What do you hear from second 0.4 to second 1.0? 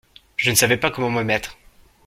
ne savais pas